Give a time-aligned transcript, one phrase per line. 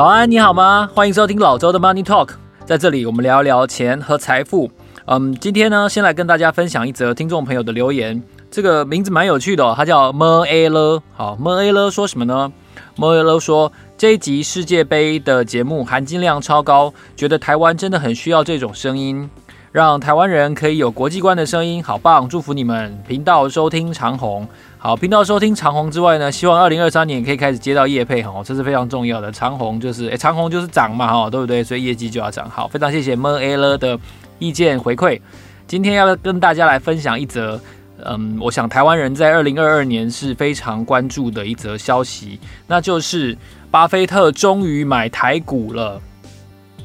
[0.00, 0.88] 早安，你好吗？
[0.94, 2.30] 欢迎收听老周的 Money Talk，
[2.64, 4.70] 在这里我们聊一聊钱和财富。
[5.04, 11.02] 嗯，今天呢，先来跟大家分享一则听众朋友的留言，这个名字蛮有趣的哦，他叫 M A L。
[11.12, 12.50] 好，M A L 说什么呢
[12.96, 19.28] ？M A L 说这一集世界杯的节目含金量超高，觉得台湾真的很需要这种声音，
[19.70, 22.26] 让台湾人可以有国际观的声音，好棒！
[22.26, 24.48] 祝福你们频道收听长虹。
[24.82, 29.30] 好，频道收听长虹之外呢，希望二零二三年可以开始接到业配哈，这是非常重要的。
[29.30, 31.62] 长虹就是，诶，长虹就是涨嘛哈，对不对？
[31.62, 32.48] 所以业绩就要涨。
[32.48, 34.00] 好，非常谢谢 M A L 的
[34.38, 35.20] 意见回馈。
[35.66, 37.60] 今天要跟大家来分享一则，
[38.06, 43.36] 嗯，我想台湾人在二零二二年是非常关注的一则消息，那就是
[43.70, 46.00] 巴菲特终于买台股了，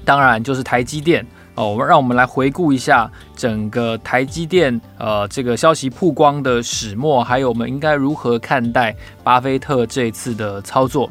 [0.03, 1.25] 当然就是台积电。
[1.55, 11.09] 哦，我们让我们来回顾一下整个台积电呃这个消息曝光的始末，还有我们应该如何看待巴菲特这次的操作。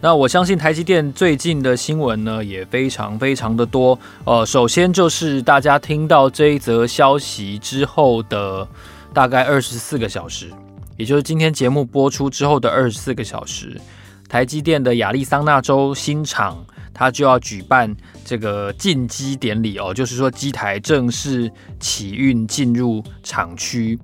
[0.00, 3.98] 那我相信台积电最近的新闻呢也非常非常的多。
[4.24, 8.66] 呃，首先就是大家听到这一则消息之后的
[9.12, 10.50] 大概二十四个小时，
[10.96, 13.78] 也就是今天节目播出之后的二十四个小时，
[14.26, 16.64] 台积电的亚利桑那州新厂。
[16.98, 17.94] 它就要举办
[18.26, 23.96] 这个进机典礼哦，就是说机台正式启运进入厂区。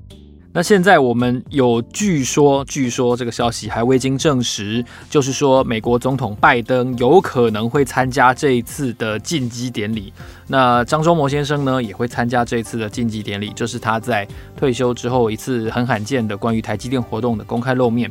[0.54, 10.12] 那现在我们有据说，据说这个消息还未经证实，就是说美国总统拜登有可能会参加这一次的进机典礼。
[10.46, 18.08] 那张忠谋先生呢也会参加这一次的进机典礼，这、就是他在退休之后一次很罕见的关于台积电活动的公开露面。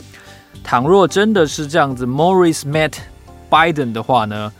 [0.63, 2.93] 倘若真的是这样子，Morris met
[3.49, 4.51] Biden 的话呢？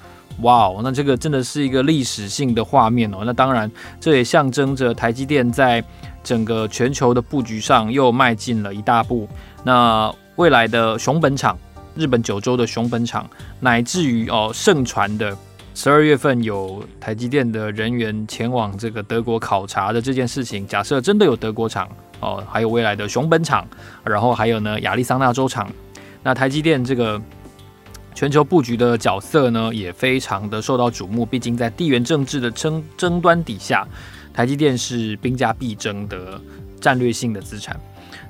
[0.42, 3.20] 哇哦，那这个真的是一个历史性的画面哦。
[3.26, 3.70] 那当然，
[4.00, 5.84] 这也象征着台积电在
[6.24, 9.28] 整个全球的布局上又迈进了一大步。
[9.64, 11.58] 那未来的熊本厂，
[11.96, 15.38] 日本九州的熊本厂，乃至于哦盛传的
[15.76, 21.88] 十二月份有台积电的人员前往这个德国考察的这件事情，假设真的有德国厂
[22.20, 23.68] 哦，还有未来的熊本厂，
[24.04, 25.72] 然后还有呢亚利桑那州厂，
[26.24, 27.22] 那台积电这个。
[28.14, 31.26] 全球布局的角色呢，也非常的受到瞩目。
[31.26, 33.88] 毕竟在地缘政治的争争端底下，
[34.34, 36.40] 台积电是兵家必争的
[36.80, 37.80] 战略性的资产。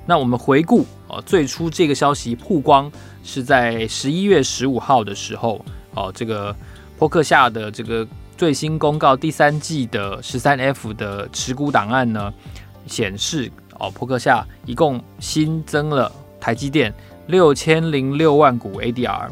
[0.06, 2.90] 那我们回顾哦，最初这个消息曝光
[3.22, 6.54] 是在十一月十五号的时候哦，这个
[6.98, 8.06] 波克夏的这个
[8.36, 12.32] 最新公告第三季的十三 F 的持股档案呢，
[12.86, 16.10] 显示哦，波克夏一共新增了
[16.40, 16.92] 台积电
[17.26, 19.28] 六千零六万股 ADR。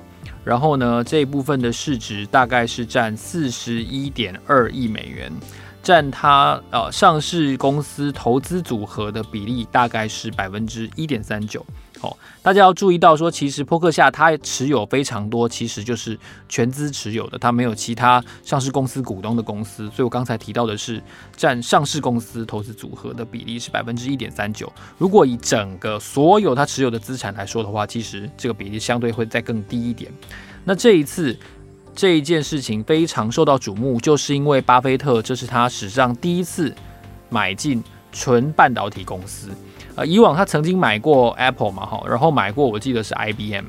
[0.51, 5.33] 然后呢，这一部分的市值大概是占四十一点二亿美元，
[5.81, 11.65] 占它呃上市公司投资组合的比例大概是百分之一点三九。
[12.03, 16.19] 哦，大家要注意到说，其实波克夏它持有非常多，其实就是
[16.49, 19.85] 全资持有的，它没有其他上市公司股东的公司。
[19.91, 21.03] 所以我刚才提到的是
[21.37, 24.73] 占上市公司投资组合的比例是百分之一点三九。
[24.97, 30.11] 如果以整个所有它持有的资产来说的话，其实这个比例相对会再更低一点。
[30.65, 31.37] 那这一次
[31.95, 36.75] 这一件事情非常受到瞩目，就是因为巴菲特这是他史上第一次
[37.29, 39.51] 买进纯半导体公司。
[39.97, 43.65] 呃，以往他曾经买过 Apple 嘛，哈，然后买过我记得是 IBM。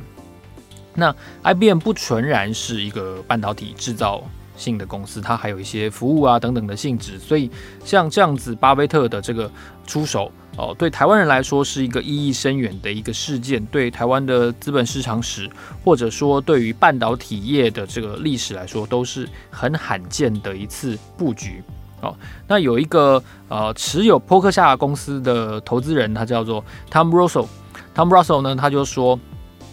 [0.93, 4.21] 那 IBM 不纯然是一个半导体制造
[4.57, 7.17] 性的公司，它还有一些服务啊等等的性质。
[7.17, 7.49] 所以
[7.83, 9.49] 像这样子，巴菲特的这个
[9.87, 15.49] 出手哦，对台湾人来说是一个意义深远的一个事件，对台湾的资本市场史，
[15.83, 21.63] 或者说对于半导体业的这个历史来说，都是很罕见的一次布局。
[22.01, 22.15] 哦，
[22.47, 27.47] 那有一个呃持有波克夏公司的投资人，他叫做 Tom Russell。
[27.95, 29.19] Tom Russell 呢，他就说，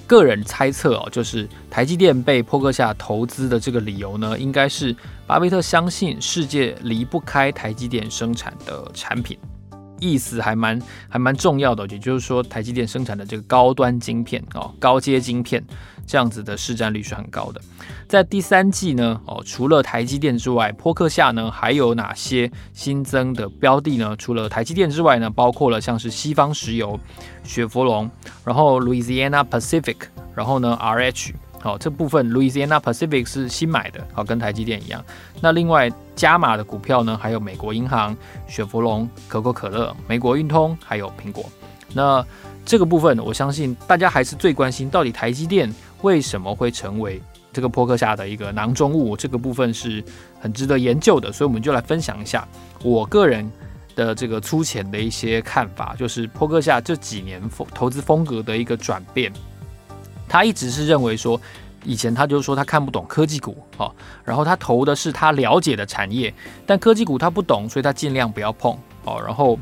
[0.07, 4.95] 个人猜测哦，就是台积电被波克夏投资的这个理由呢，应该是
[5.27, 9.39] 巴菲特相信世界离不开台积电生产的产品。
[10.01, 15.65] 意思还蛮还蛮重要的，也就是说，台积电生产的这个高端晶片哦，高阶晶片
[16.07, 17.61] 这样子的市占率是很高的。
[18.07, 24.17] 在第三季呢，哦，除了台积电之外，波克夏呢还有哪些新增的标的呢？
[24.17, 26.99] 除了台积电之外呢，包括了像是西方石油、
[27.45, 28.11] 雪佛龙，
[28.45, 29.97] 然后 Louisiana Pacific，
[30.35, 31.33] 然后呢 RH。
[31.61, 35.05] 好，这部分 Louisiana Pacific 是新买的，好，跟台积电一样。
[35.41, 38.17] 那另外加码的股票呢，还有美国银行、
[38.47, 41.45] 雪佛龙、可口可乐、美国运通，还有苹果。
[41.95, 42.25] 那
[42.65, 47.21] 这个部分，我相信大家还是最关心，到底台积电为什么会成为
[47.53, 49.17] 这个波克夏的一个囊中物？
[49.17, 50.05] 这个部分是
[50.39, 52.47] 很值得研究的，所以我们就来分享一下
[52.85, 53.51] 我个人
[53.97, 59.33] 的这个粗浅的一些看法，就是波克夏这几年风投资风格的一个转变。
[60.29, 61.41] 他一直是认为说，
[61.85, 63.95] 以前他就说他看不懂科技股，哦，
[64.25, 66.33] 然后他投的是他了解的产业，
[66.67, 69.59] 但科技股他不懂，所以他尽量不要碰，哦，然后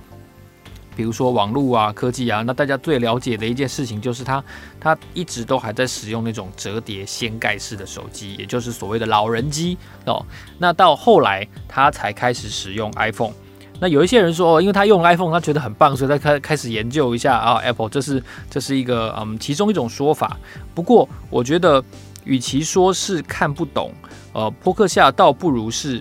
[0.96, 4.42] 比如说网络啊、科技啊，那大家最了解的一件事情就是他
[4.80, 9.76] 他一直都还在使用那种折叠掀盖式的手机，也就是所谓的老人机，
[10.06, 10.24] 哦，
[10.58, 13.32] 那到后来他才开始使用 iPhone。
[13.78, 20.36] 那有一些人说，哦，因为他用 iPhone，他觉得很棒，所以他开开始研究一下啊，Apple，这是这是一个嗯其中一种说法。
[20.74, 21.84] 不过我觉得，
[22.24, 23.92] 与其说是看不懂，
[24.32, 26.00] 呃，波克夏倒不如是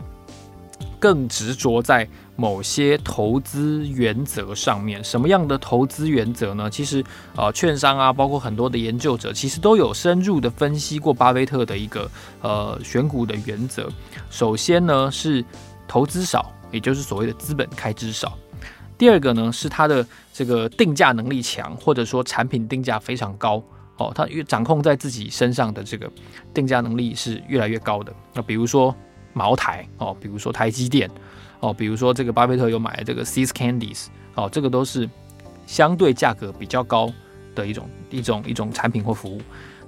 [0.99, 2.07] 更执着在
[2.37, 5.03] 某些投资原则上面。
[5.03, 6.69] 什么样的投资原则呢？
[6.69, 7.03] 其实
[7.35, 12.09] 呃，券商啊，包括很多的研究者，其实都有深入的分析过巴菲特的一个
[12.41, 13.89] 呃选股的原则。
[14.29, 15.43] 首先呢，是
[15.87, 16.51] 投资少。
[16.75, 18.37] 也就是所谓的资本开支少。
[18.97, 23.63] 第二个呢，是它的这个定价能力强，或者说产品定价非常高
[23.97, 26.11] 哦，它越掌控在自己身上的这个
[26.53, 28.13] 定价能力是越来越高的。
[28.33, 28.93] 那比如说
[29.31, 31.09] 茅台哦，比如说台积电
[31.61, 35.09] 哦，比如说这个巴菲特有买这个 See's Candies 哦，这个都是
[35.65, 37.11] 相对价格比较高
[37.55, 39.41] 的一种一种一种产品或服务。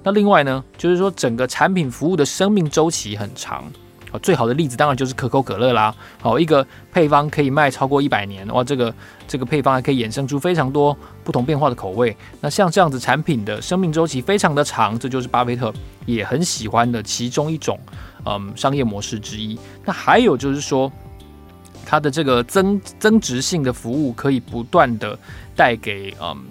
[0.04, 3.70] 那另外呢，就是说整个产品服务的生命周期很长。
[4.12, 5.94] 哦最好的例子当然就是可口可乐啦。
[6.22, 8.94] 好，一个配方可以卖超过一百年，哇，这个
[9.28, 12.16] 这个配方还可以衍生出非常多不同变化的口味。
[12.40, 15.74] 那像这样子产品的生命周期非常的长，这就是巴菲特
[16.06, 17.80] 也很喜欢的其中一种
[18.26, 19.60] 嗯商业模式之一。
[19.84, 20.92] 那还有就是说，
[21.86, 25.18] 它的这个增增值性的服务可以不断的
[25.56, 26.46] 带给嗯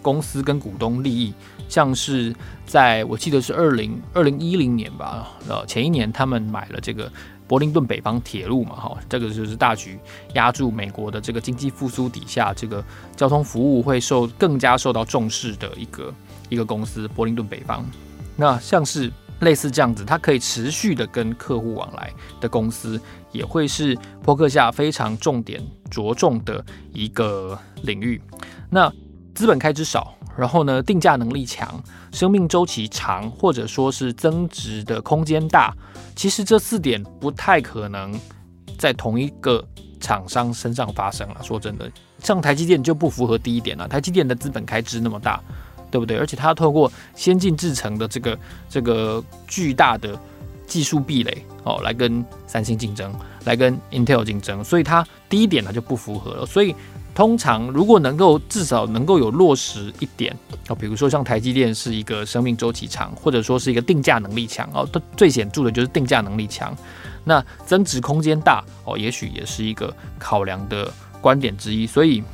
[0.00, 1.32] 公司跟股东利益。
[1.72, 2.36] 像是
[2.66, 7.10] 在我记得是二零二零一零年吧，呃，前一年他们买了这个
[7.48, 9.98] 柏林顿北方铁路嘛，哈，这个就是大局
[10.34, 12.84] 压住美国的这个经济复苏底下，这个
[13.16, 16.12] 交通服务会受更加受到重视的一个
[16.50, 17.82] 一个公司，柏林顿北方。
[18.36, 19.10] 那像是
[19.40, 23.00] 类似这样子，它可以持续的跟客户往来的公司，
[23.32, 25.58] 也会是波克夏非常重点
[25.90, 28.20] 着重的一个领域。
[28.68, 28.92] 那
[29.34, 30.14] 资本开支少。
[30.34, 31.78] 然后呢，定价能力强，
[32.10, 35.74] 生命周期长，或者说是增值的空间大，
[36.16, 38.18] 其实这四点不太可能
[38.78, 39.62] 在同一个
[40.00, 41.42] 厂商身上发生了。
[41.42, 43.86] 说真的，像台积电就不符合第一点了。
[43.86, 45.38] 台积电的资本开支那么大，
[45.90, 46.16] 对不对？
[46.16, 48.38] 而且它透过先进制程的这个
[48.70, 50.18] 这个巨大的
[50.66, 53.14] 技术壁垒哦，来跟三星竞争，
[53.44, 56.46] 来跟 Intel 竞争，所以它第一点它就不符合了。
[56.46, 56.74] 所以。
[57.14, 60.34] 通常，如果能够至少能够有落实一点
[60.68, 66.74] 哦，比如说像台积电是一个生命周期长，或者说是一个定价能力强哦，它最显著的就是定价能力强。
[67.22, 70.90] 那增值空间大哦，也许也是一个考量的
[71.20, 71.86] 观点之一。
[71.86, 72.24] 所以，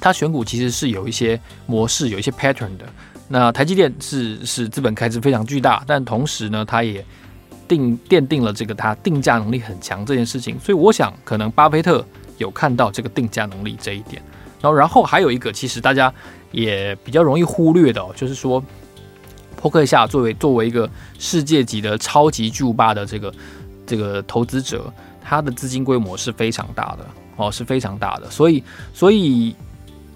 [0.00, 2.84] 它选股其实是有一些模式、有一些 pattern 的。
[3.28, 7.02] 那台积电是是资本开支非常巨大，但同时呢，它也
[7.68, 10.58] 定奠定了这个它定价能力很强这件事情。
[10.58, 12.04] 所以，我想可能巴菲特。
[12.38, 14.22] 有看到这个定价能力这一点，
[14.60, 16.12] 然后然后还有一个，其实大家
[16.50, 18.62] 也比较容易忽略的哦，就是说，
[19.56, 20.88] 扑克夏作为作为一个
[21.18, 23.34] 世界级的超级巨无霸的这个
[23.86, 28.62] 这个投资者，他的资金规模是非常大的哦，是非常大的，所以
[28.92, 29.54] 所以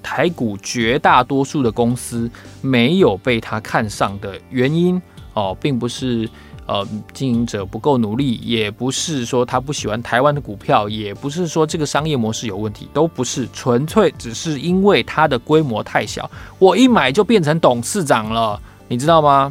[0.03, 5.01] 台股绝大多数的公司没有被他看上的原因
[5.35, 6.29] 哦，并不是。
[6.69, 19.51] 呃，经营者不够努力，也不是说他不喜欢台湾的股票，也不是说这个商业模式有问题，都不是，纯粹只是因为它的规模太小，我一买就变成董事长了，你知道吗？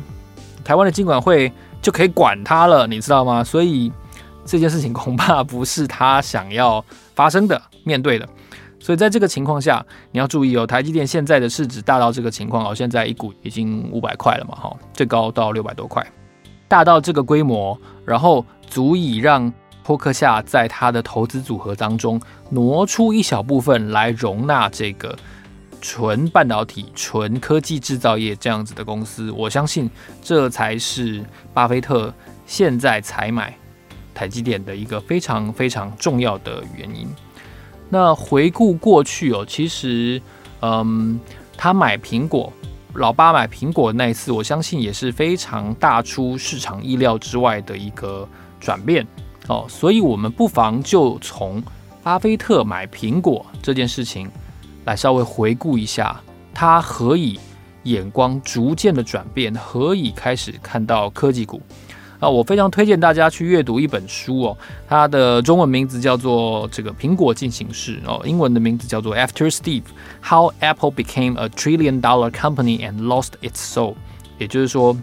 [0.64, 3.44] 台湾的金管会就可以管他了，你知道吗？
[3.44, 3.92] 所以
[4.46, 8.30] 这件事情恐怕不是他想要发生的、面对的。
[8.80, 16.06] 所以在这个情况下，你要注意哦，台积电现在的市值大到这个情况哦，现在一股已经五百块了嘛，哈，最高到六百多块。
[16.68, 19.52] 大到这个规模，然后足以让
[19.84, 22.20] 波克夏在他的投资组合当中
[22.50, 25.18] 挪出一小部分来容纳这个
[25.80, 29.90] 纯半导体、纯科技制造业这样子的公司，我相信
[30.22, 32.14] 这才是巴菲特
[32.46, 33.56] 现在采买
[34.14, 37.08] 台积电的一个非常非常重要的原因。
[37.90, 40.22] 那回顾过去哦，其实，
[40.62, 41.18] 嗯，
[41.56, 42.52] 他买苹果，
[42.98, 48.28] 老八买苹果那一次，我相信也是非常大出市场意料之外的一个
[48.60, 49.06] 转变
[49.48, 49.68] 哦。
[49.70, 51.62] 所以，我们不妨就从
[52.02, 54.28] 巴菲特买苹果这件事情
[54.86, 56.20] 来稍微回顾一下，
[56.56, 57.40] 他何以
[57.84, 61.62] 眼光逐渐的转变，何以开始看到科技股。
[62.20, 64.58] 啊，我非常推荐大家去阅读一本书哦，
[64.88, 69.84] 它的中文名字叫做《这个苹果进行式》哦，英文的名字叫做《After Steve:
[70.24, 73.94] How Apple Became a Trillion Dollar Company and Lost Its Soul》，
[74.40, 74.98] 也就是说，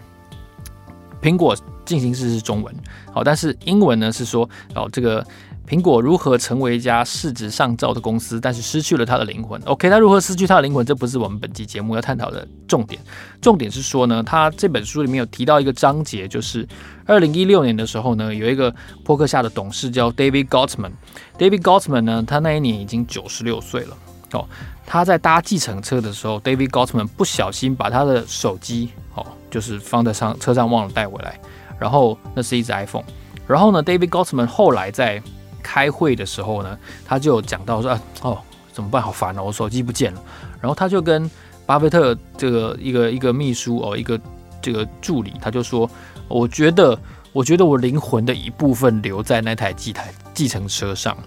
[1.21, 1.55] 苹果
[1.85, 2.75] 进行式是中文，
[3.13, 5.25] 好，但是英文呢是说哦这个。
[5.67, 10.85] 苹果如何成为一家市值上兆的公司，但是失去了它的灵魂？OK，它如何失去它的灵魂？
[10.85, 13.01] 这不是我们本期节目要探讨的重点。
[13.41, 16.67] 重点是说呢，他这本书里面有提到一个章节，就是
[17.05, 20.91] 二零一六年的时候呢，有一个波克夏的董事叫 David Gottman。
[21.37, 23.97] David Gottman 呢，他那一年已经九十六岁了。
[24.33, 24.47] 哦，
[24.85, 31.39] 他在搭计程车的时候，David Gottman 不小心把他的手机哦，就是放在上车上忘了带回来，
[31.79, 33.05] 然后那是一只 iPhone。
[33.47, 35.21] 然后呢，David Gottman 后来在
[35.65, 38.37] 开会的时候呢，他就讲到说：“啊，哦，
[38.71, 39.01] 怎么办？
[39.01, 40.21] 好烦哦，我手机不见了。”
[40.61, 41.29] 然后他就跟
[41.65, 44.19] 巴菲特这个一个一个秘书哦，一个
[44.61, 45.89] 这个助理，他就说
[46.29, 46.95] ：“我觉得，
[47.33, 51.17] 我觉得我灵魂的一部分留在那台计台计程车上。”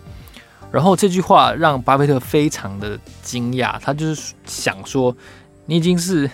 [0.71, 5.13] 然后这句话让巴菲特非常的惊讶，他就是想说
[5.67, 6.31] ：“你已经是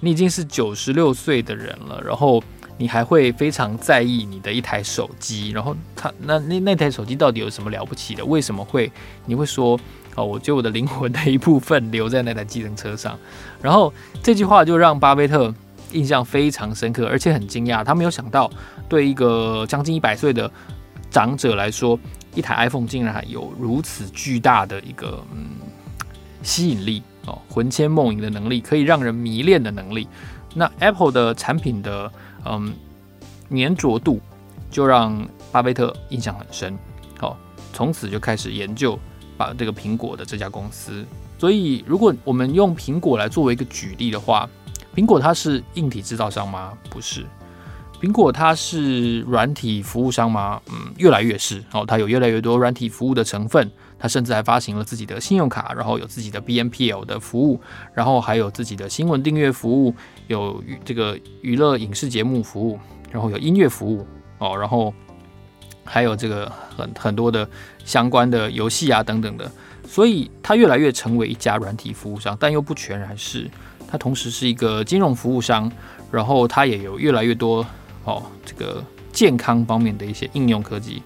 [0.00, 2.42] 你已经是九十六岁的人了，然后。”
[2.76, 8.24] 你还会非常在意你的一台手机，然后他那那那台手机到底有什么了不起的？
[8.24, 8.90] 为什么会
[9.26, 9.78] 你会说
[10.16, 10.24] 哦？
[10.24, 13.18] 我觉得我的灵魂的一部分留在那台计程车上，
[13.62, 15.54] 然后这句话就让巴菲特
[15.92, 18.50] 印象非常深刻，而且很惊讶，他没有想到
[18.88, 20.50] 对一个将近一百岁的
[21.10, 21.98] 长者来说，
[22.34, 25.50] 一台 iPhone 竟然还有如此巨大的一个嗯
[26.42, 30.08] 吸引力哦，魂牵梦萦的能力，可以让人迷恋的能力。
[30.52, 32.10] 那 Apple 的产品的
[32.44, 32.74] 嗯，
[33.50, 34.20] 粘着度
[34.70, 36.76] 就让巴菲特印象很深。
[37.18, 37.36] 好，
[37.72, 38.98] 从此就开始研究
[39.36, 41.04] 把这个苹果的这家公司。
[41.38, 44.48] 所以，如果我们用苹果来作为一个举例的话，
[44.94, 46.72] 苹果它是硬体制造商吗？
[46.88, 47.26] 不是。
[48.00, 50.60] 苹果它是软体服务商吗？
[50.70, 51.62] 嗯，越来越是。
[51.72, 53.70] 哦，它有越来越多软体服务的成分。
[53.98, 57.60] 它甚至还发行了自己的信用卡，然后有自己的 BNPL 的服务，
[57.94, 59.94] 然后还有自己的新闻订阅服务，
[60.26, 62.78] 有这个娱乐影视节目服务，
[63.10, 64.06] 然后有音乐服务
[64.38, 64.92] 哦，然后
[65.84, 67.48] 还有这个很很多的
[67.84, 69.50] 相关的游戏啊等等的，
[69.86, 73.50] 所以它越来越成为一家软体服务商，但又不全然是，
[73.88, 75.70] 它同时是一个金融服务商，
[76.10, 77.64] 然后它也有越来越多
[78.04, 81.02] 哦这个健康方面的一些应用科技，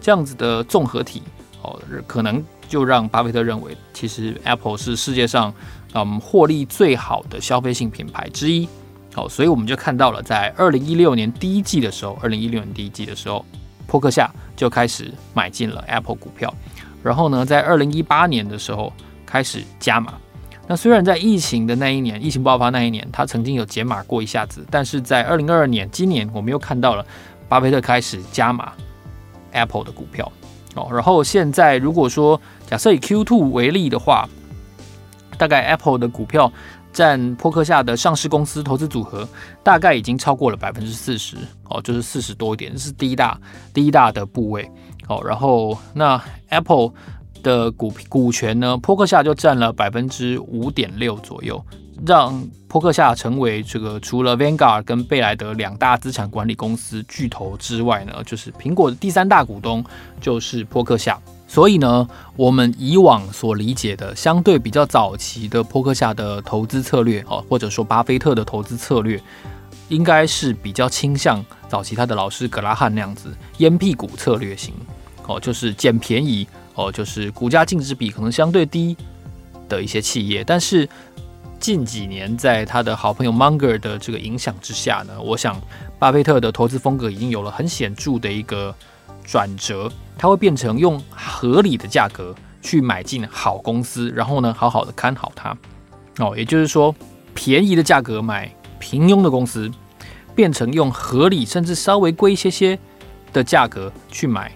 [0.00, 1.22] 这样子的综合体。
[1.62, 5.52] 哦，可能就让巴菲特认为，其实 Apple 是世界上
[5.94, 8.68] 嗯获利最好的消费性品牌之一。
[9.12, 13.44] 好，所以我们就看到了，在二零一六年第一季的时候，二零一六年第一季的时候，
[13.86, 16.54] 波克夏就开始买进了 Apple 股票。
[17.02, 18.92] 然后呢，在二零一八年的时候
[19.26, 20.14] 开始加码。
[20.68, 27.04] 那虽然在疫情的那一年，疫情爆发那一年，他曾经有减码过一下子，但是在二零二二年，今年我们又看到了
[27.48, 28.72] 巴菲特开始加码
[29.50, 30.30] Apple 的股票。
[30.74, 34.28] 哦，然后现在如果说假设以 Q2 为例的话，
[35.36, 36.52] 大概 Apple 的股票
[36.92, 39.28] 占波克下的上市公司投资组合，
[39.62, 43.40] 大概已经超过了百分之四十哦，就是四十多一点，是第一大
[43.72, 44.70] 第一大的部位
[45.08, 45.20] 哦。
[45.24, 46.92] 然后那 Apple
[47.42, 51.64] 的股股权呢，波克下就占了百分之五点六左右。
[52.06, 59.84] 让波克夏成为这个除了 Vanguard 跟贝莱德两大资产管理公司巨头之外呢，就是苹果的第三大股东
[60.20, 61.20] 就是波克夏。
[61.46, 69.20] 所以呢，我们以往所理解的相对比较早期的波克夏的投资策略哦，或者说巴菲特的投资策略，
[69.88, 74.72] 应该是比较倾向早期他的老师格拉汉那样子烟屁股策略型
[75.26, 78.96] 哦，就是捡便宜哦，就是股价净值比可能相对低
[79.68, 80.88] 的一些企业，但是。
[81.60, 85.60] 近几年，在他的好朋友 Munger 的这个影响之下呢，我想
[85.98, 88.74] 巴菲特的投资风格已经有了很显著的一个
[89.22, 95.54] 转折，他会变成用合理的价格去买进好公司，然后呢，好好的看好它。
[96.18, 96.94] 哦，也就是说，
[97.34, 99.70] 便宜的价格买平庸的公司，
[100.34, 102.78] 变成用合理甚至稍微贵一些些
[103.34, 104.50] 的价格去买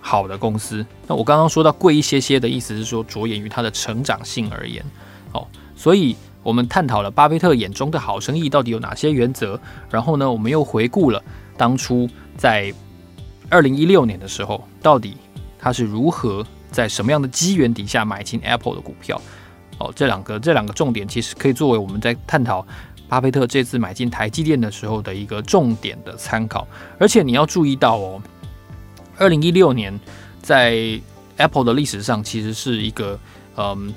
[0.00, 0.84] 好的公司。
[1.06, 4.84] 那我刚刚说到贵一些些的意思是说，着眼于它的成长性而言。
[5.32, 11.22] 哦，所以我们探讨了巴菲特眼中的好生意到底有哪些原则，然后呢，我们又回顾了
[11.56, 12.72] 当初在
[13.50, 15.16] 二零一六年的时候，到底
[15.58, 19.20] 他是如何在什么样的机缘底下买进 Apple 的股票。
[19.78, 22.66] 哦，这两个这两个重点其实可以作为我们在探讨
[23.06, 26.66] 巴菲特这次买进台积电的时候的一个重点的参考。
[26.98, 28.22] 而且你要注意到哦，
[29.18, 29.98] 二零一六年
[30.40, 30.98] 在
[31.36, 33.18] Apple 的历史上其实是一个
[33.56, 33.92] 嗯。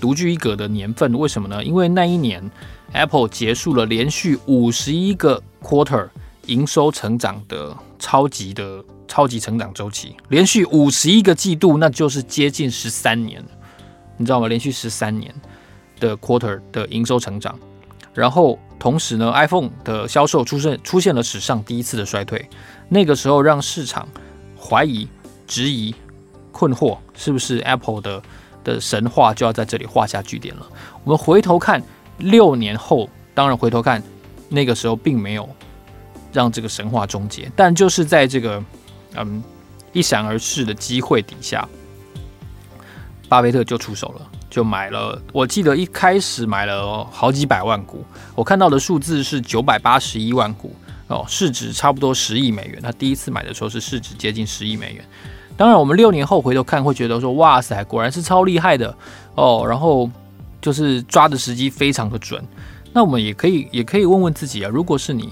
[0.00, 1.64] 独具一格的年份，为什么呢？
[1.64, 2.50] 因为那一年
[2.92, 6.08] Apple 结束了连续五十一个 quarter
[6.46, 13.44] 营收成长的超级的超级成长周期，连续五十一个季度，那就是接近十三年，
[14.16, 14.48] 你知道吗？
[14.48, 15.34] 连续十三年
[15.98, 17.58] 的 quarter 的营收成长，
[18.14, 22.48] 然后同时呢，iPhone 的销售出现出现了史上第一次的衰退，
[22.88, 24.06] 那个时候让市场
[24.56, 25.08] 怀疑、
[25.46, 25.94] 质疑、
[26.52, 28.22] 困惑，是不是 Apple 的？
[28.66, 30.66] 的神话就要在这里画下句点了。
[31.04, 31.80] 我们回头看
[32.18, 34.02] 六年后，当然回头看
[34.48, 35.48] 那个时候并没有
[36.32, 38.60] 让这个神话终结，但就是在这个
[39.14, 39.40] 嗯
[39.92, 41.66] 一闪而逝的机会底下，
[43.28, 45.22] 巴菲特就出手了，就买了。
[45.32, 48.04] 我记得一开始买了好几百万股，
[48.34, 50.74] 我看到的数字是九百八十一万股
[51.06, 52.82] 哦，市值差不多十亿美元。
[52.82, 55.04] 他第一次买的时候是市值接近十亿美元。
[55.56, 58.94] 当然，我们六年后回头看，会觉得说：“哇塞，果然是超厉害的
[59.34, 60.10] 哦。”然后
[60.60, 62.44] 就是抓的时机非常的准。
[62.92, 65.30] 那我们也可以，也可以问问自己啊，如果是你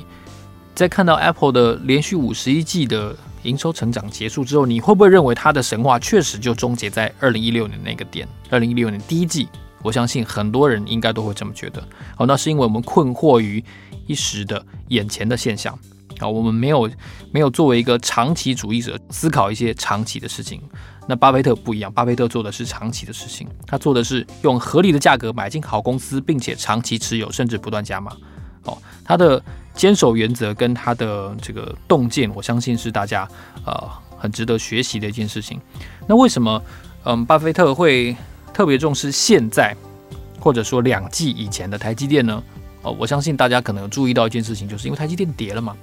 [0.74, 8.26] 在看到 Apple 的连续五十一季的营收成长结束之后，你会不会认为它的神话确实就终结在二零一六年那个点？
[8.48, 9.48] 二零一六年第一季，
[9.82, 11.82] 我相信很多人应该都会这么觉得。
[12.16, 13.62] 哦，那是因为我们困惑于
[14.06, 15.78] 一时的眼前的现象。
[16.18, 16.90] 啊，我们没有
[17.32, 20.60] 没有作为一个长期主义者思考一些长期的事情。
[21.06, 28.10] 那巴菲特不一样，巴菲特做的是长期的事情，他做的是用合理的价格买进好公司，并且长期持有，甚至不断加码。
[28.62, 29.42] 哦，他的
[29.74, 33.28] 坚守原则跟他的这个洞见，我相信是大家
[33.66, 33.74] 呃
[34.16, 35.60] 很值得学习的一件事情。
[36.06, 36.62] 那为什么
[37.04, 38.16] 嗯巴菲特会
[38.54, 39.76] 特别重视现在
[40.40, 42.42] 或者说两季以前的台积电呢？
[42.80, 45.76] 哦，我相信大家可能注意到一件事情，就是因为台积电跌了嘛。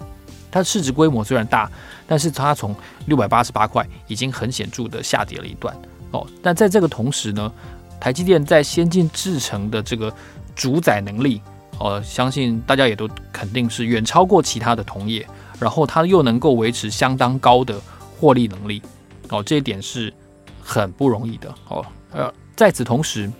[0.51, 1.71] 它市值规模虽然大，
[2.05, 5.75] 但是它从六百八十八块已经很显著的下跌了一段
[6.11, 6.27] 哦。
[6.43, 7.51] 但在这个同时呢，
[7.99, 10.13] 台积电在先进制程的这个
[10.55, 11.41] 主宰能力，
[11.79, 15.25] 呃，相信大家也都肯定是远超过其他的同业。
[15.59, 17.79] 然后它又能够维持相当高的
[18.19, 18.81] 获利能力，
[19.29, 20.11] 哦，这一点是
[20.59, 21.85] 很不容易的哦。
[22.11, 23.31] 呃，在此同时，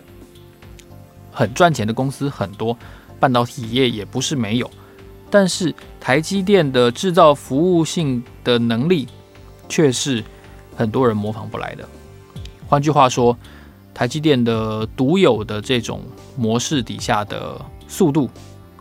[1.32, 2.78] 很赚钱的公司很多，
[3.18, 4.70] 半导体业也不是没有。
[5.34, 9.08] 但是台积电的制造服务性的能力，
[9.66, 10.22] 却是
[10.76, 11.88] 很多人模仿不来的。
[12.68, 13.34] 换句话说，
[13.94, 16.02] 台积电的独有的这种
[16.36, 18.28] 模式底下的速度，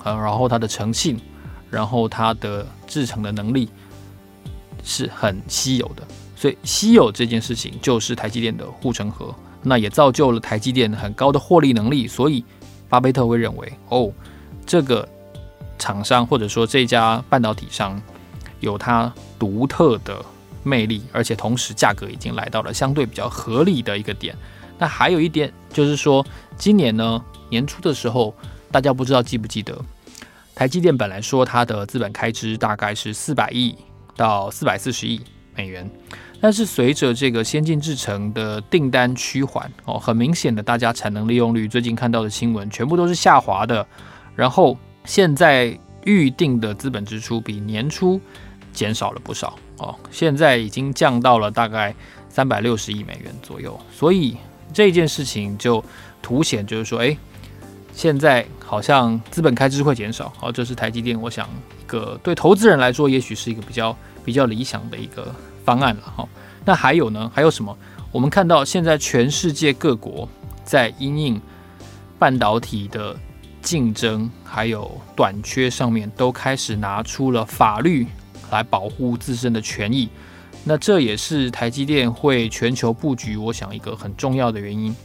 [0.03, 1.17] 呃，然后它的诚信，
[1.69, 3.69] 然后它的制程的能力，
[4.83, 6.05] 是很稀有的。
[6.35, 9.33] 所以稀有这件事情就是台积电的护城河，
[9.63, 12.09] 那也造就了台积电很高的获利能力。
[12.09, 12.43] 所以
[12.89, 14.11] 巴菲特会认为，哦，
[14.65, 15.07] 这个。
[15.81, 17.99] 厂商或者说这家半导体商
[18.59, 20.23] 有它独特的
[20.61, 24.35] 魅力，而且同时价格已经来到了相对比较合理的一个点。
[24.77, 26.23] 那还有一点就是说，
[26.55, 28.31] 今年呢年初的时候，
[28.71, 29.75] 大家不知道记不记得，
[30.53, 33.75] 台积电本来说它的资本开支大概是四百亿
[34.15, 35.19] 到四百四十亿
[35.55, 35.89] 美元，
[36.39, 43.83] 但是随着这个先进制程的订单趋缓哦，很明显的大家产能利用率最近看到的新闻全部都是下滑的，
[44.35, 44.77] 然后。
[45.03, 48.19] 现在预定的资本支出比年初
[48.71, 51.93] 减少了不少哦，现在已经降到了大概
[52.29, 54.37] 三百六十亿美元左右，所以
[54.71, 55.83] 这件事情就
[56.21, 57.17] 凸显，就是说，哎，
[57.93, 61.47] 现在好像资本开支会减少，哦，这是台积电，我想
[61.81, 65.33] 一个对投资人来说，也许是一个比较比较理想的一个
[65.65, 66.27] 方案了哈。
[66.63, 67.29] 那还有呢？
[67.33, 67.77] 还有什么？
[68.11, 70.29] 我们看到现在全世界各国
[70.63, 71.41] 在因应
[72.17, 73.15] 半导体的。
[73.61, 78.05] 竞争还有短缺上面都开始拿出了法律
[78.49, 80.09] 来保护自身的权益，
[80.63, 84.95] 那这也是台积电会全球布局，我想一个很重要的原因。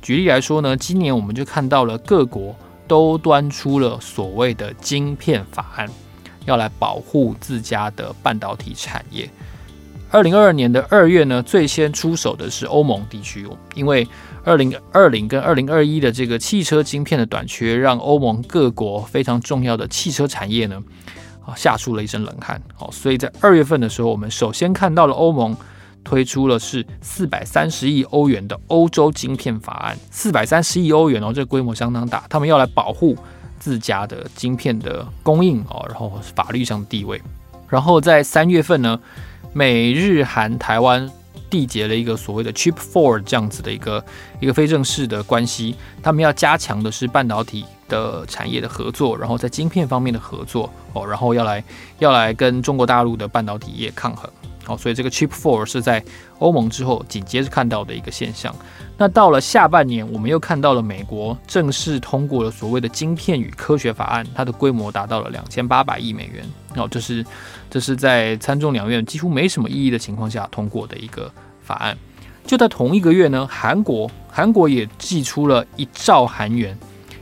[0.00, 2.54] 举例来说呢，今年我们就看到了各国
[2.88, 5.88] 都端出了所谓的晶片法案，
[6.44, 9.28] 要来保护自家的半导体产业。
[10.08, 14.06] 二零二二年的二月呢，最先出手的是欧盟地区，因为
[14.46, 20.80] 二零二零跟二零二一的这个汽车晶片的短缺，让欧盟各国非常重要的汽车产业呢，
[21.44, 22.62] 啊，吓出了一身冷汗。
[22.76, 25.56] 好，所以在二月份的时候，我们首先看到了欧盟
[26.04, 32.22] 推出了是四百三十亿欧元的欧洲晶片法案，四百三十亿欧元哦，这规模相当大。
[32.30, 33.16] 他们要来保护
[33.58, 37.20] 自家的晶片的供应哦，然后法律上的地位。
[37.68, 39.00] 然后在三月份呢，
[39.52, 41.10] 美日韩台湾
[41.50, 44.04] 缔结了一个所谓的 “cheap Four 这样子的一个
[44.40, 51.62] 一个非正式的关系，他们要加强的是半导体的产业的合作，然后在晶片方面的合作哦，然后要来
[51.98, 54.30] 要来跟中国大陆的半导体业抗衡。
[54.68, 56.02] 哦，所以这个 Chip Four 是在
[56.38, 58.54] 欧盟之后紧接着看到的一个现象。
[58.98, 66.44] 那到了下半年，我们又看到了美国正式通过了所谓的晶片与科学法案，它的规模达到了两千八百亿美元。
[66.74, 67.24] 哦，这是
[67.70, 71.30] 这是在参众两院几乎没什么意义的情况下通过的一个
[71.62, 71.96] 法案。
[72.44, 76.76] 就在同一个月呢，韩国韩国也寄出了一兆韩元，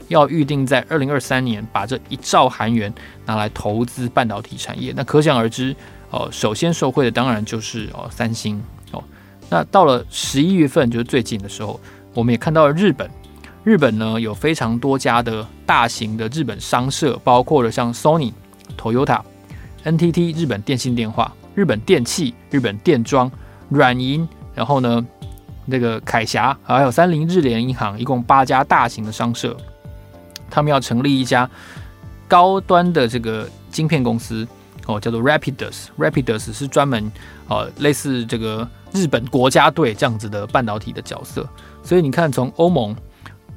[0.07, 2.93] 要预定在二零二三年把这一兆韩元
[3.25, 4.93] 拿来投资半导体产业。
[4.95, 5.75] 那可想而知。
[6.11, 9.03] 哦，首先受惠的当然就是哦三星哦。
[9.49, 11.79] 那到了十一月份，就是最近的时候，
[12.13, 13.09] 我们也看到了日本。
[13.63, 18.31] 日本呢有非常多家的大型的日本商社，包括了像 Sony、
[18.77, 19.19] Toyota、
[19.83, 23.31] NTT 日本电信电话、日本电器、日本电装、
[23.69, 25.03] 软银，然后呢
[25.65, 29.57] 那个凯霞，还有三菱日联银行，一共八家大型的商社，
[30.47, 31.49] 他们要成立一家
[32.27, 34.47] 高端的这个晶片公司。
[34.85, 37.11] 哦，叫做 Rapidus，Rapidus 是专门
[37.47, 41.47] 呃类似这个日本国家队这样子的半导体的角色，
[41.83, 42.95] 所以你看，从欧盟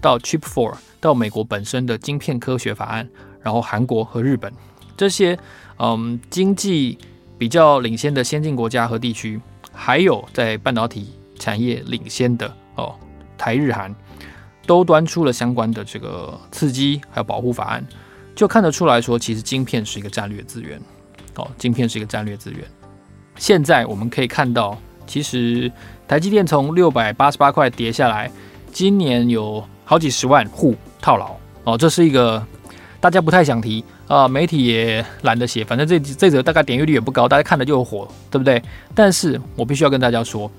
[0.00, 3.08] 到 Chip Four 到美国本身的晶片科学法案，
[3.42, 4.52] 然后韩国和日本
[4.96, 5.38] 这些
[5.78, 6.98] 嗯经济
[7.36, 9.40] 比较领先的先进国家和地区，
[9.72, 12.94] 还有在半导体产业领先的哦
[13.36, 13.94] 台日韩，
[14.66, 17.86] 都端出了相关的这个刺激还有保护法案，
[18.34, 20.80] 就看得出来说，其实晶片是一个战略资源。
[21.38, 22.60] 哦，晶片是一个战略资源。
[23.36, 25.70] 现在我们可以看到，其实
[26.08, 28.30] 台积电从六百八十八块跌下来，
[28.72, 31.30] 今年有好几十万户套牢。
[31.62, 32.44] 哦，这是一个
[33.00, 38.60] 大家不太想提啊，媒体也懒得写，反正这这则大概点阅率也不高，大家看了就火，对不对？
[38.94, 40.50] 但是我必须要跟大家说，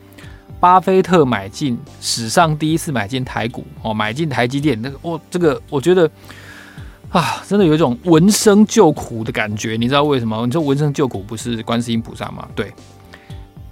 [0.61, 6.09] 巴菲特买进史上第一次买进台股哦，买进台积电，那个我这个我觉得。
[7.09, 10.45] 啊，真的有一种闻声救苦的感觉，你知道为什么？
[10.45, 12.47] 你说闻声救苦不是观世音菩萨吗？
[12.53, 12.71] 对，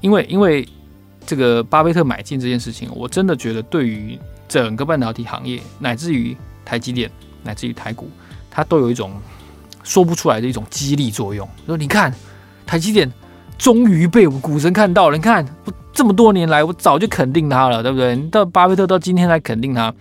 [0.02, 0.67] 因为因为
[1.23, 7.12] 这个巴菲特买进这件事情，我真的觉得对于整个半导体行业，乃至于台积电，
[7.43, 8.10] 乃至于台股，
[8.50, 9.12] 它都有一种
[9.84, 11.47] 说不出来的一种激励作用。
[11.67, 12.12] 说你看，
[12.65, 13.12] 台积电
[13.56, 18.15] 终于被我们股神看到了，你看我这么多年来，我早就肯定它了，对不对？
[18.32, 19.93] 到巴菲特到今天才肯定它，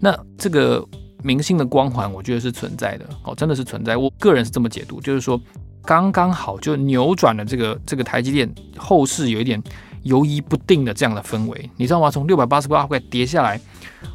[0.00, 0.82] 那这个。
[1.22, 3.96] 明星的光环，我觉得是存在的哦，真的是存在。
[3.96, 5.40] 我个人是这么解读，就是说
[5.82, 9.62] 刚刚好就扭转了这个这个台积电后市有一点
[10.04, 12.10] 游移不定的这样的氛围，你知道吗？
[12.10, 13.60] 从六百八十八块跌下来，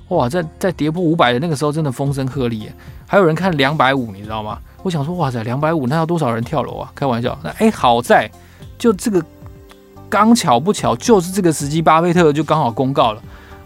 [0.08, 2.70] 哇，在在跌破五百的那个时候，真的风声鹤唳，
[3.06, 4.58] 还有人看两百五，你知道吗？
[4.82, 6.92] 我想说，哇塞，两百五那要多少人跳楼啊？
[6.96, 8.32] 开玩笑，那哎，好在
[8.78, 9.24] 就这个
[10.10, 13.22] 刚巧不巧，就是这个时机，巴菲特就刚好公告了。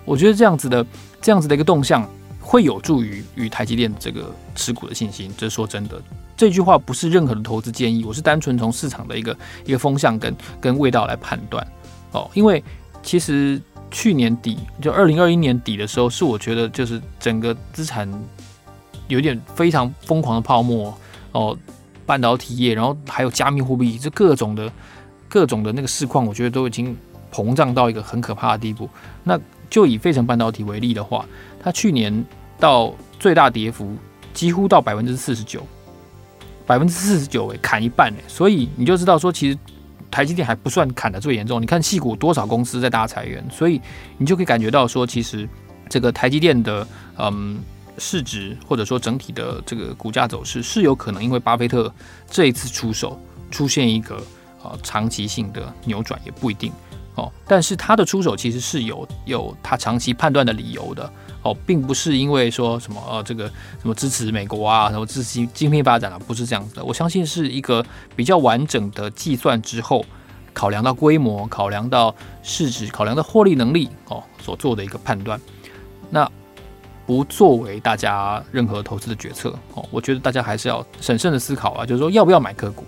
[0.05, 0.85] 我觉得这样子的
[1.21, 2.07] 这样子的一个动向。
[2.47, 6.01] 会有助于与台积电这个持股的信心，这是说真的。
[6.37, 11.67] 这句话不是任何的投资建议，我是单纯从市场的一个一个风向跟跟味道来判断
[12.13, 12.31] 哦。
[12.33, 12.63] 因为
[13.03, 18.09] 其实去年底就二零二一年底的时候，是我觉得就是整个资产
[19.09, 20.97] 有点非常疯狂的泡沫
[21.33, 21.57] 哦，
[22.05, 24.71] 半导体业，然后还有加密货币，这各种的
[25.27, 26.95] 各种的那个市况，我觉得都已经
[27.29, 28.89] 膨胀到一个很可怕的地步。
[29.25, 29.37] 那
[29.69, 31.25] 就以费城半导体为例的话，
[31.67, 32.25] 它去年
[32.57, 33.93] 到最大跌幅
[34.33, 35.61] 几乎到百分之四十九，
[36.65, 39.59] 百分之四十九诶，砍一半诶，所以你就知道说，其实
[40.09, 41.61] 台积电还不算砍的最严重。
[41.61, 43.81] 你看矽谷多少公司在大裁员，所以
[44.17, 45.45] 你就可以感觉到说，其实
[45.89, 47.59] 这个台积电的嗯
[47.97, 51.93] 市值或者说整体的这个股价走势是有可能因为巴菲特
[52.31, 53.19] 这一次出手
[53.51, 54.23] 出现一个
[54.63, 56.71] 呃长期性的扭转，也不一定。
[57.17, 63.47] 哦，但是他的出手其实是有有他长期判断的理由的哦，并不是因为说什么呃这个
[63.81, 66.85] 什么支持美国啊，什么支持芯片发展啊，不是这样子的。
[66.85, 67.83] 我相信是一个
[68.15, 70.05] 比较完整的计算之后，
[70.53, 75.41] 考量到规模，考量到市值，考量到获利能力哦所做的一个判断。
[76.11, 76.29] 那
[77.07, 82.85] 不作为大家任何投资的决策哦，我觉得大家还是要审慎的思考啊，就是说要不要买个股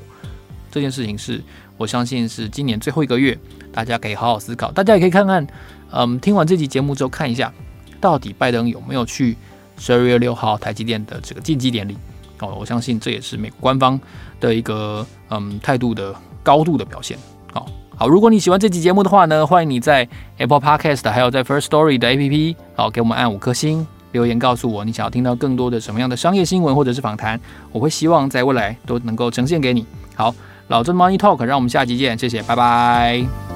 [0.72, 1.42] 这件事情是
[1.78, 3.38] 我相信是今年最后一个月
[3.72, 5.46] 大家可以好好思考大家也可以看看
[5.92, 7.52] 嗯听完这期节目之后看一下
[8.00, 9.36] 到底拜登有没有去
[9.78, 11.98] 十二月六号台积电的这个晋级典礼。
[12.40, 14.00] 哦我相信这也是美国官方
[14.40, 17.18] 的一个嗯态度的高度的表现。
[17.54, 27.40] 好好如果你喜欢这期节目的话呢欢迎你在 apple podcast 还有在 first story 的 app 好给我们按五颗星留言告诉我你想要听到更多的什么样的商业新闻或者是访谈
[27.72, 29.86] 我会希望在未来都能够呈现给你。
[30.16, 30.34] 好
[30.70, 33.49] 老郑 Money Talk，让我们下期见，谢谢，拜拜。